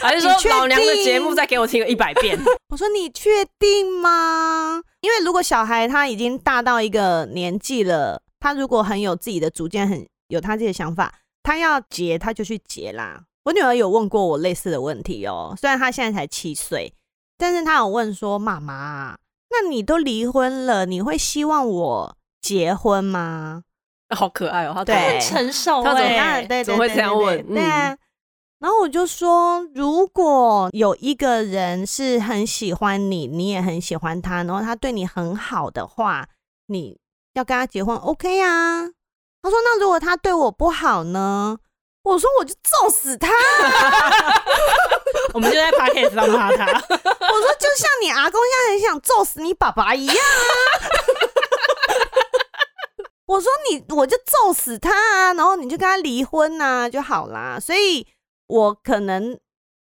[0.00, 2.38] 还是说老娘的节目再给我听个一百遍？
[2.72, 4.82] 我说你确定吗？
[5.00, 13.22] 因为如果小孩他已经大到一个年纪了，他如果很有自己的主见，很有他自己的想法，他要结他就去结啦。
[13.44, 16.92] 我女儿有问过我类似的问题哦，虽然她现在才七岁，
[17.38, 19.16] 但是她有问说：“妈妈，
[19.48, 23.62] 那你都离婚了，你会希望我结婚吗？”
[24.14, 27.42] 好可爱哦，他很成熟哎，对，怎么会这样问？
[27.46, 27.96] 对啊，
[28.60, 36.28] 然后我就说，如果有一个人是很喜欢你，你也很喜欢他，然后他对你很好的话，
[36.66, 37.00] 你
[37.32, 38.82] 要跟他结婚，OK 啊？
[39.42, 41.58] 他说，那如果他对我不好呢？
[42.02, 43.28] 我说，我就揍死他！
[45.32, 46.64] 我们就在 podcast 上骂他。
[46.66, 50.52] 我说，就像你阿公现在很想揍死你爸爸一样啊！
[53.26, 57.58] 我说你，我就揍死他啊，然后你就跟他离婚呐、啊、就好啦。
[57.60, 58.06] 所以，
[58.50, 59.38] 我可能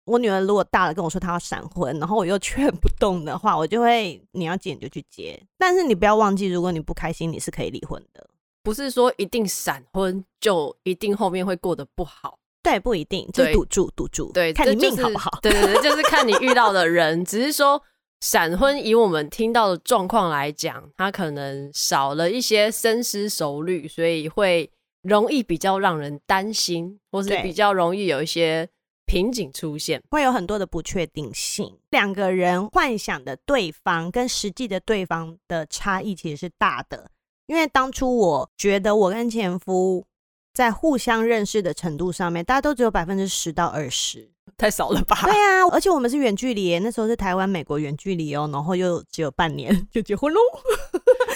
[0.06, 5.42] 我女儿如果大了跟我说她要闪婚，然后我又劝不动的话，我就会你要结你就去结。
[5.58, 8.28] 但是你不要忘记，如果你不开心，你是可以离婚的。
[8.62, 12.38] 不是说一定闪婚就一定后面会过得不好。
[12.62, 15.40] 对，不一定，就赌注赌注，对，看你命好不好。
[15.42, 17.24] 对对对，就是看你遇到的人。
[17.24, 17.82] 只是说。
[18.20, 24.68] 闪婚以我们听到的状况来讲，他可能少了一些深思熟虑，所以会
[25.02, 28.68] 容易比较让人担心，或是比较容易有一些
[29.06, 31.78] 瓶颈出现，会有很多的不确定性。
[31.92, 37.10] 两个人幻想的对方跟实际的对方的差异其实是大的，
[37.46, 40.06] 因为当初我觉得我跟前夫
[40.54, 44.32] 在互相认识的程度上面，大家都只有百分之十到二十。
[44.58, 45.20] 太少了吧？
[45.24, 50.40] 对啊，而且我们是远距离，那时候是台湾、美国远距离哦，然后又只有半年 就结婚喽。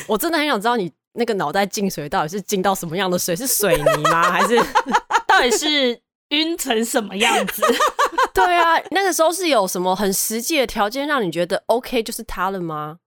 [0.08, 3.36] 我真的很想知道你那个脑袋进水到底是进到什么样的水？
[3.36, 4.32] 是水泥吗？
[4.32, 4.58] 还是
[5.28, 7.62] 到底是晕成什么样子？
[8.34, 12.98] 对啊，那个时候是有什么很实际的条件让你觉得 OK 就是他了吗？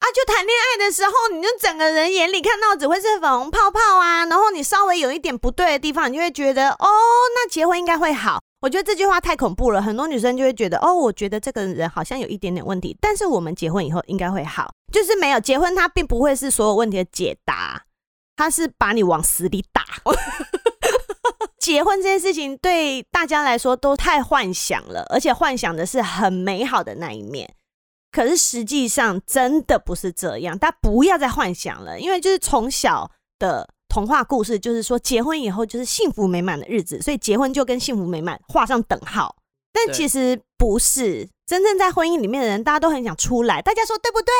[0.00, 6.86] 啊，就谈恋爱的时候，你就整个人眼里看到只会是粉红泡泡啊，然后你稍微有一点不对的地方，你就会觉得哦，
[7.34, 8.42] 那结婚应该会好。
[8.64, 17.84] 我觉得这句话太恐怖了，很多女生就会觉得，哦，我觉得这个人好像有一点点问题，但是我们结婚以后应该会好，就是没有结婚，它并不会是所有问题的解答，
[18.34, 19.84] 它是把你往死里打。
[21.60, 27.54] 结婚这件事情对大家来说都太幻想了，而且幻想的是很美好的那一面，
[28.10, 33.73] 可是实际上真的不是这样，大家不要再幻想了，因为就是从小的。
[33.94, 39.36] 童话故事就是说，结婚以后就是幸福美满的日子，所以结婚就跟幸福美满画上等号。
[39.72, 43.62] 但其实不是，真正在婚姻里面的人，大家都很想出来。
[43.62, 44.34] 大家说对不对？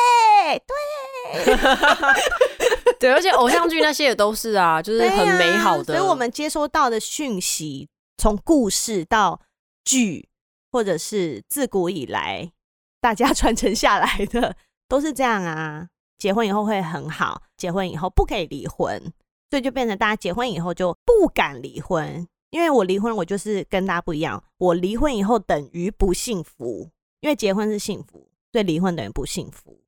[1.45, 5.85] 对，对，而且偶像剧那些也都是啊， 就是很美好的。
[5.85, 7.87] 所以我们接收到的讯息，
[8.17, 9.39] 从故事到
[9.85, 10.27] 剧，
[10.69, 12.51] 或者是自古以来
[12.99, 14.57] 大家传承下来的，
[14.89, 15.87] 都是这样啊。
[16.17, 19.01] 结婚以后会很好，结婚以后不可以离婚。
[19.55, 24.43] 所以就变成大家结婚以后就不敢离婚，因为我离婚，我就是跟大家不一样。
[24.57, 26.89] 我离婚以后等于不幸福，
[27.21, 29.79] 因为结婚是幸福，所以离婚等于不幸福。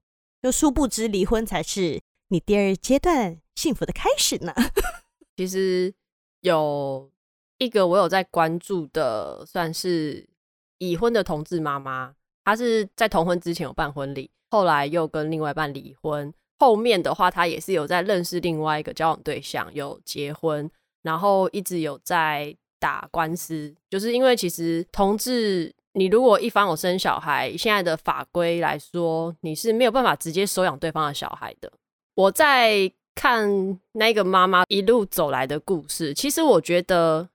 [0.42, 4.54] 就殊不知离婚才是你第二阶段幸福的开始呢。
[5.36, 5.94] 其实
[6.40, 7.12] 有
[7.58, 10.30] 一个我有在关注的，算是
[10.78, 12.15] 已婚的同志妈妈，
[12.46, 16.34] 她是在同婚之前有办婚礼，后来又跟另外一半离婚。
[16.60, 20.70] 后面的话，他也是有在认识另外一个交往对象，有结婚，
[21.04, 23.74] 然后一直有在打官司。
[23.90, 31.72] 就是因为其实同志，你如果一方有生小孩，现在的法规来说，你是没有办法直接收养对方的小孩的。
[32.16, 37.28] 我在看那个妈妈一路走来的故事，其实我觉得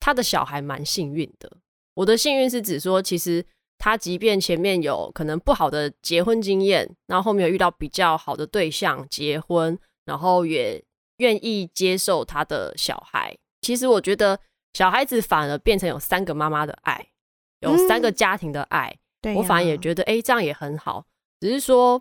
[0.00, 1.50] 她的小孩蛮幸运的，
[1.94, 3.44] 我的幸运是指说，其实
[3.78, 10.82] 他即便前面有可能不好的结婚经验，然后后面有遇到比较好的对象结婚，然后也
[11.18, 13.36] 愿意接受他的小孩。
[13.60, 14.38] 其实我觉得
[14.74, 17.08] 小孩子反而变成有三个妈妈的爱，
[17.60, 18.88] 有三个家庭的爱。
[18.88, 21.04] 嗯对啊、我反而也觉得，哎、欸，这样也很好。
[21.40, 22.00] 只是说，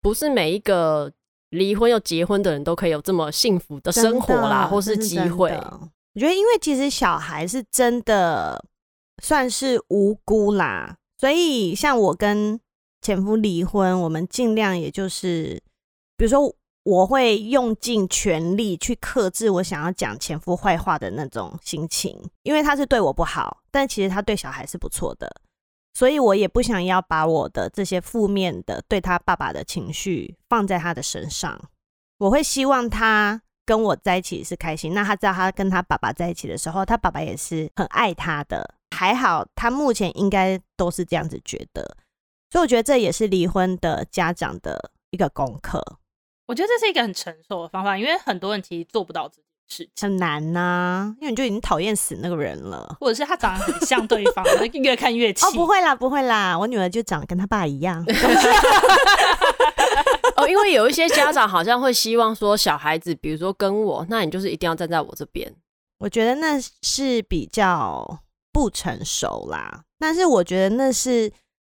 [0.00, 1.12] 不是每一个
[1.50, 5.50] 离婚又结婚的人都可以有这么幸福的生活啦，或是机会。
[5.50, 8.64] 我觉得，因为其实小孩是真的
[9.22, 12.60] 算是无辜啦，所以像我跟
[13.00, 15.58] 前夫离婚，我们尽量也就是，
[16.18, 25.34] 比如说，我会用尽全力去克制我想要讲前夫坏话的那种心情，因为他是对我不好，但其实他对小孩是不错的。
[25.94, 31.58] 所以我也不想要把我的这些负面的对他爸爸的情绪放在他的身上。
[32.18, 34.92] 我会希望他跟我在一起是开心。
[34.92, 38.74] 那他知道他跟他爸爸在一起的时候，他爸爸也是很爱他的。
[39.04, 41.96] 还好，他目前应该都是这样子觉得。
[42.50, 45.98] 所以我觉得这也是离婚的家长的一个功课。
[46.46, 49.42] 我觉得这是一个很成熟的方法，因为很多人其实做不到这。
[49.66, 54.44] 是很难呐、啊，因为你就已经讨厌死那个人了，或者是他长得很像对方，
[54.74, 55.46] 越看越气。
[55.46, 58.04] 哦，不会啦，不会啦，我女儿就长得跟他爸一样。
[60.36, 65.50] 哦，因为有一些家长好像会希望说，小孩子，比如说跟我，那你就是一定要站在我这边。
[65.98, 68.20] 我觉得那是比较
[68.54, 71.32] 不成熟啦，但是我觉得那是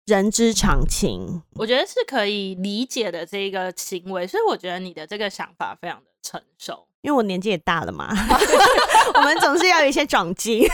[0.06, 6.84] 人之常情，我觉得是可以理解的这个行为，所以我觉得你的这个想法非常的成熟。
[7.02, 8.08] 因为我年纪也大了嘛，
[9.14, 10.66] 我们总是要有一些长进。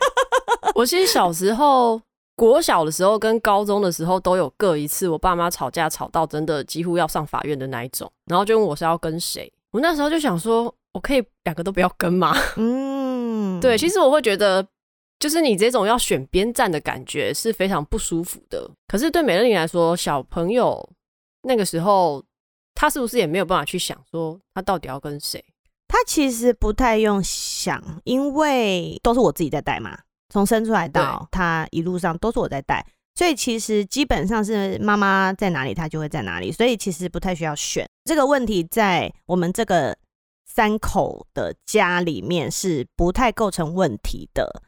[0.76, 2.00] 我其实小时候，
[2.36, 9.52] 国小的时候跟高中的时候都有各一次，我爸妈吵架吵到真的几乎要上法院的那一种，然后就问我是要跟谁。
[9.72, 12.36] 我那时候就想说，我可以两个都不要跟吗？
[12.56, 14.66] 嗯，对，其实我会觉得，
[15.22, 18.68] 就是你这种要选边站的感觉是非常不舒服的。
[18.88, 20.90] 可是对美乐妮来说，小朋友
[21.42, 22.20] 那个时候，
[22.74, 25.40] 他是不是也没有办法去想说，他到底要跟谁？
[25.86, 29.96] 他其实不太用想，因为都是我自己在带嘛，
[30.28, 37.86] 从生出来到他一路上都是我在带，所以其实基本上是妈妈在哪里，他就会在哪里，所以其实不太需要选。
[38.04, 39.96] 这个问题在我们这个
[40.46, 44.64] 三口的家里面是不太构成问题的。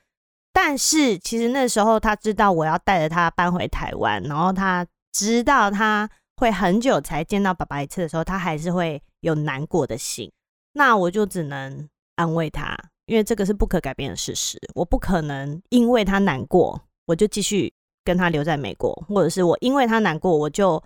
[0.55, 10.31] 但是其实那时候他知道我要带着他搬回台湾，然后他知道他会很久才见到爸爸一次的时候，他还是会有难过的心。
[10.75, 12.77] 那我就只能安慰他，
[13.07, 14.57] 因为这个是不可改变的事实。
[14.75, 17.75] 我不可能因为他难过，我就继续
[18.05, 20.83] 跟他留在美国，或者是我因为他难过，我就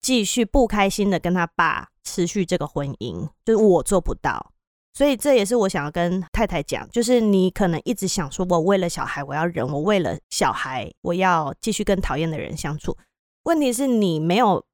[0.00, 4.52] 继续不开心的跟他爸持续这个婚姻，就是我做不到。
[4.94, 12.96] 所以这也是我想要跟太太讲，就是你可能一直想说，我为了小孩我要忍，我为了小孩我要继续跟讨厌的人相处。
[13.44, 14.64] 问题是你没有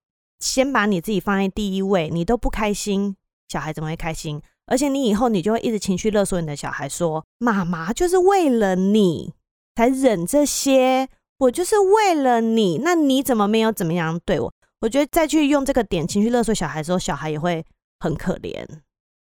[0.41, 3.17] 先把你自己放在第一位，你都不开心。
[3.49, 4.43] 小孩怎么会开心？
[4.67, 9.33] 而且你以后你就会一直情绪勒索你的小孩，说妈妈就是为了你
[9.77, 11.09] 才忍这些，
[11.39, 14.53] 我就是为了你，那你怎么没有怎么样对我？
[14.81, 17.65] 我觉得再去用这个点情绪勒索小孩的时候，小孩也会
[18.01, 18.67] 很可怜。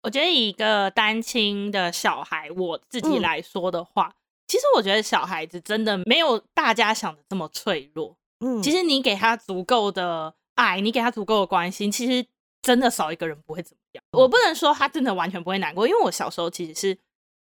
[0.02, 4.16] 我觉得以一个单亲的小孩，我自己来说的话，嗯、
[4.48, 8.18] 其实我觉得小孩子真的没有大家想的这么脆弱。
[8.40, 12.26] 嗯，其实你给他足够的爱，你给他足够的关心，其实。
[12.62, 14.04] 真的少一个人不会怎么样。
[14.12, 16.94] 我不能说他真的完全不会难过，因为我小时候其实是，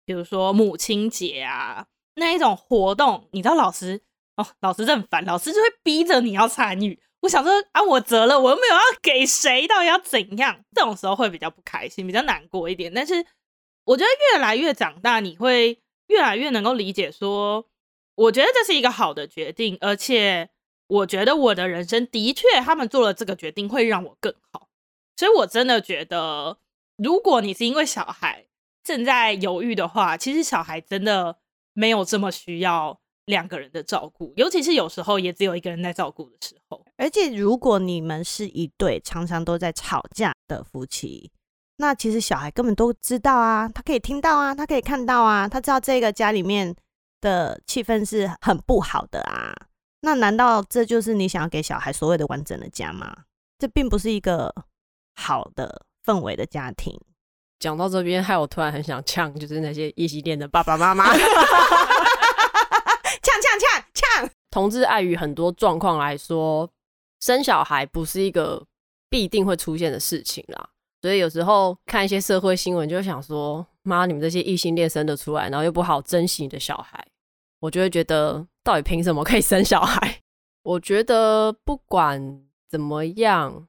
[0.06, 4.00] 比如说母亲节啊那一种活动，你知道老师
[4.36, 6.98] 哦，老师真的很烦，老师就会逼着你要参与。
[7.22, 10.64] 我想说啊，我折了，我又没有要给谁，到底要怎样？
[10.74, 12.92] 这种时候会比较不开心，比较难过一点。
[12.92, 13.24] 但是
[13.84, 17.68] 我觉得越来越长大，你会越来越能够理解说，
[18.16, 20.50] 我觉得这是一个好的决定，而且
[20.88, 24.68] 我觉得我的人生的确，他们做了这个决定会让我更好。
[25.16, 26.58] 所以，我真的觉得，
[26.96, 28.46] 如果你是因为小孩
[28.82, 31.38] 正在犹豫的话，其实小孩真的
[31.72, 36.84] 没有这么需要两个人的照顾，尤其是有时候也只有一个人在照顾的时候。
[36.96, 41.30] 而且，如果你们是一对常常都在吵架的夫妻，
[41.76, 46.74] 那其实小孩根本都知道啊，他可以听到啊，他可以看到啊，他知道这个家里面
[47.20, 49.54] 的气氛是很不好的啊。
[50.00, 53.24] 那难道这就是你想要给小孩所谓的完整的家吗？
[53.58, 54.52] 这并不是一个。
[55.14, 56.98] 好的氛围的家庭，
[57.60, 61.04] 讲到这边，害我突然很想呛，就是那些异性恋的爸爸妈妈，
[63.22, 64.30] 呛呛呛呛！
[64.50, 66.68] 同志碍于很多状况来说，
[67.20, 68.66] 生小孩不是一个
[69.08, 70.68] 必定会出现的事情啦。
[71.00, 77.04] 所以有时候看一些社会新闻，就想说：妈，你们这些异性恋生得出来，然后又不好珍惜你的小孩，
[77.60, 80.20] 我就会觉得到底凭什么可以生小孩？
[80.62, 83.66] 我觉得不管怎么样，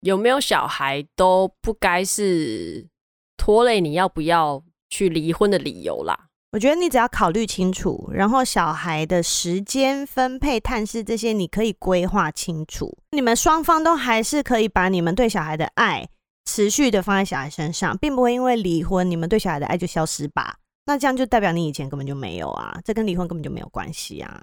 [0.00, 2.88] 有没有小孩都不该是
[3.36, 6.30] 拖累你要不要去离婚的理由啦。
[6.52, 12.94] 我觉得你只要考虑清楚，然后小孩的时间分配、探视这些，你可以规划清楚。
[13.12, 16.06] 你们双方都还是可以把你们对小孩的爱
[16.44, 20.58] 持续的放在小孩身上，并不会因为离婚，你们对小孩的爱就消失吧？
[20.84, 24.42] 那这样就代表你以前根本就没有啊，这跟离婚根本就没有关系啊。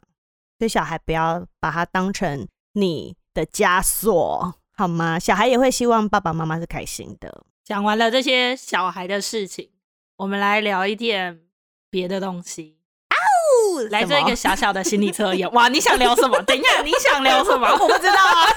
[0.58, 5.20] 所以小孩不要把它当成你的枷锁，好吗？
[5.20, 7.44] 小孩也会希望爸爸妈妈是开心的。
[7.64, 9.70] 讲完了这些小孩的事情，
[10.18, 11.49] 我们来聊一点。
[11.90, 12.78] 别的东西，
[13.10, 15.50] 哦，来做一个小小的心理测验。
[15.54, 16.42] 哇，你想聊什么？
[16.44, 17.68] 等一下，你想聊什么？
[17.80, 18.46] 我不知道啊。
[18.46, 18.52] 我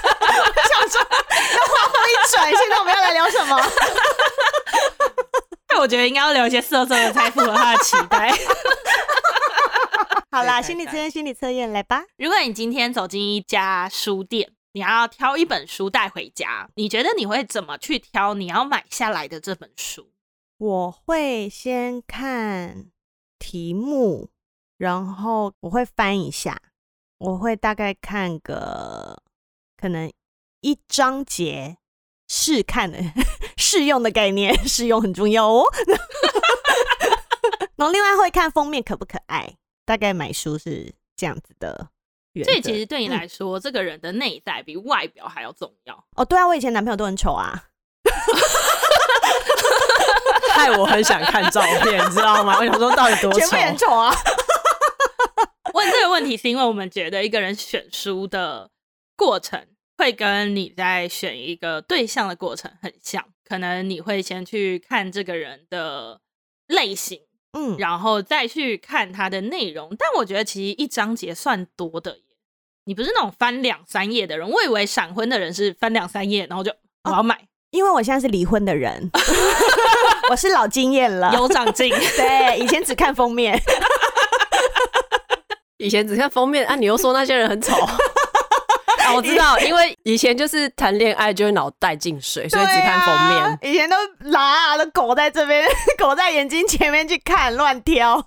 [0.69, 3.61] 想说，要话锋一转，现在我们要来聊什么？
[5.69, 8.31] 那我觉得应该要聊一些色色的，才符合他的期待。
[10.31, 12.05] 好啦，心理测验，心理测验，来吧。
[12.19, 20.11] 如果你今天走进一家书店，你要挑一本书带回家，你觉得你会怎么去挑你要买下来的这本书？
[20.59, 22.92] 我会先看。
[23.43, 24.31] 题目，
[24.79, 26.63] 然后我会翻一下，
[27.19, 29.21] 我会大概看个
[29.77, 30.11] 可能
[30.61, 31.79] 一章节
[32.29, 33.01] 试看的
[33.57, 35.65] 试用的概念，试用很重要哦。
[37.75, 41.89] 然后另外会看封面可不可爱，大概买书是这样子的。
[42.45, 46.07] 所以其实对你来说，嗯、这个人的内在比外表还要重要。
[46.15, 47.65] 哦，对啊，我以前男朋友都很丑啊。
[50.53, 52.57] 害我很想看照片，你知道吗？
[52.61, 53.39] 我想说到底多丑？
[53.41, 54.15] 全部很丑啊！
[55.75, 58.71] 问这个问题是因为我们觉得一个人选书的
[59.17, 66.21] 过程会跟你在选一个对象的过程很像，可能你会先去看这个人的
[66.67, 67.21] 类型，
[67.57, 69.97] 嗯，然后再去看他的内容。
[69.99, 72.25] 但我觉得其实一章节算多的耶，
[72.85, 74.49] 你不是那种翻两三页的人。
[74.49, 76.71] 我以为闪婚的人是翻两三页，然后就
[77.05, 77.35] 我要买。
[77.35, 79.11] 哦因为我现在是离婚的人，
[80.31, 81.91] 我是老经验了，有长进。
[82.17, 83.61] 对，以前只看封面，
[85.79, 86.77] 以前只看封面啊！
[86.77, 87.97] 你又说那些人很丑啊！
[89.15, 93.43] 我知道，因为以前就是谈恋爱就会脑袋进水，所以只看封面。
[93.43, 93.97] 啊、以前都
[94.31, 95.67] 拿了狗在这边，
[95.99, 98.25] 狗在眼睛前面去看乱挑。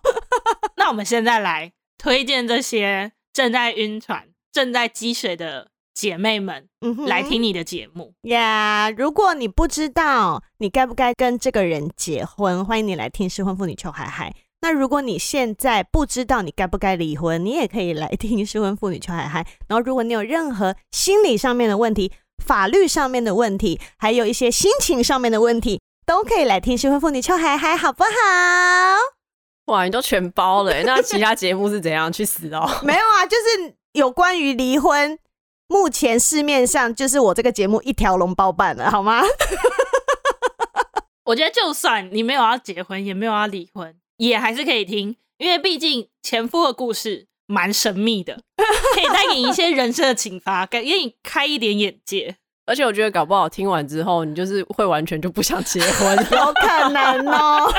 [0.78, 5.70] 那我们现在来推荐这些正在晕船、正在积水的。
[5.96, 14.30] 姐妹们，嗯哼，来听你的节目呀！Yeah, 如果你不知道你该不该跟这个人结婚，欢迎你来听《失婚妇女邱海海》。
[14.60, 19.42] 那如果你现在不知道你该不该离婚，你也可以来听《失婚妇女邱海海》。
[19.70, 22.12] 然后，如果你有任何心理上面的问题、
[22.44, 28.10] 法律上面的问题，还有一些心情上面的问题，都可以来听《失婚妇女邱海海》，好不好？
[29.68, 30.84] 哇，你都全包了！
[30.84, 32.12] 那其他节目是怎样？
[32.12, 32.68] 去死哦！
[32.84, 35.18] 没有啊，就是有关于离婚。
[35.68, 39.22] 目前市面上就是我这个节目一条龙包办了，好吗？
[41.26, 48.42] 我觉得就算你没有要结婚，也没有要离婚，也还是可以听，因为毕竟前夫的故事蛮神秘的，
[48.94, 52.36] 可以带给你一些人生的启发，给你开一点眼界。
[52.68, 57.74] 而且我觉得搞不好听完之后，你就是会完全就不想结婚， 有可能哦，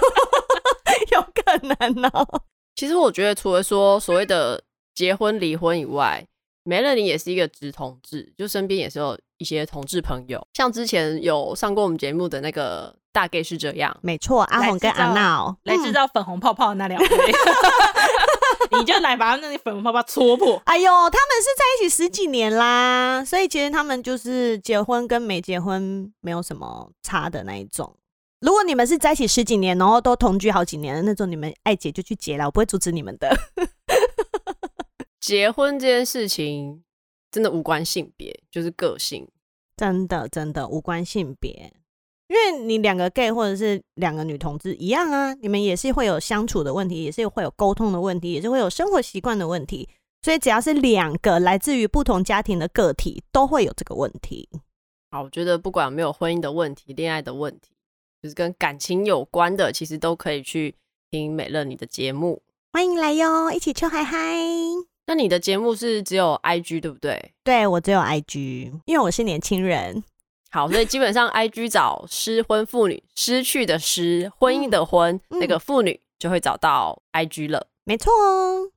[1.12, 1.76] 有可能
[2.10, 2.42] 哦。
[2.74, 4.62] 其实我觉得，除了说所谓的
[4.94, 6.26] 结婚离婚以外，
[6.66, 17.08] 梅乐妮也是一个直同志，就身边也是有一些同志朋友，像之前有上过我们节目的那个大 gay 是这样，没错，阿红跟阿闹来制造粉红泡泡的那两位，
[18.76, 20.60] 你就来把那些粉红泡泡戳破。
[20.64, 27.96] 哎呦，他们是在一起十几年啦，所以其实他们就是结婚跟没结婚没有什么差的那一种。
[28.40, 33.34] 如果你们是在一起十几年，然后都同居好几年的那种，你们爱结就去结了，我不会阻止你们的。
[35.20, 36.84] 结婚这件事情
[37.30, 39.28] 真的无关性别，就是个性，
[39.76, 41.72] 真的真的无关性别。
[42.28, 49.88] 因为你两个 gay 或者是两个女同志一样啊，你们也是会有相处的问题，也是会有沟通的问题，也是会有生活习惯的问题。
[50.22, 54.48] 所以只要是两个来自于不同家庭的个体，都会有这个问题。
[55.12, 57.70] 好，我觉得不管有没有婚姻的问题、恋爱的问题，
[58.20, 60.74] 就是跟感情有关的，其实都可以去
[61.12, 62.42] 听美乐你的节目。
[62.72, 64.16] 欢迎来哟，一起秋嗨嗨。
[65.06, 67.32] 那你的节目是只有 IG 对不对？
[67.44, 70.02] 对，我只有 IG，因为我是年轻人。
[70.50, 77.68] 好，所以基本上 IG 找失婚妇女，失去的失，婚姻的婚，嗯、那个妇女就会找到 IG 了。
[77.84, 78.70] 没错哦。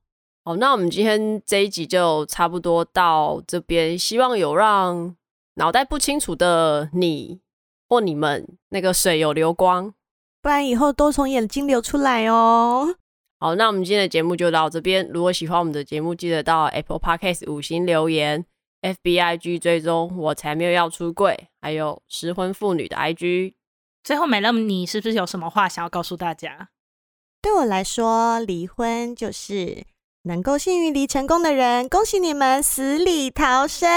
[0.44, 5.16] 好，那我们今天这一集就差不多到这边，希望有让
[5.54, 7.40] 脑袋不清楚的你
[7.88, 9.92] 或你们那个水有流光，
[10.40, 12.96] 不然以后都从眼睛流出来哦。
[13.42, 15.08] 好，那我们今天的节目就到这边。
[15.14, 18.44] 如果喜欢我们的节目，记得到 Apple Podcast 五星留言
[18.82, 23.54] ，FBIG 追踪我才没有要出柜，还有失婚妇女的 IG。
[24.04, 26.68] 最后，美乐，你是不是有什么话想要告诉大家？
[27.40, 29.84] 对我来说，离婚就是
[30.24, 33.88] 能够幸运离成功的人，恭喜你们死里逃生。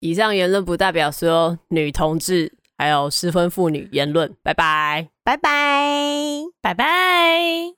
[0.00, 4.34] 以上言论不代表所有女同志还有失婚妇女言论。
[4.42, 5.50] 拜拜，拜拜，
[6.62, 7.77] 拜拜。